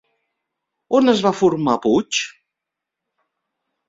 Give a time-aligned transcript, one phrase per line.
[0.99, 2.21] On es va formar Puig?